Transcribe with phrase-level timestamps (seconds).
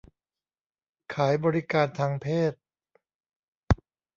[1.13, 2.53] ขายบริการทางเพศ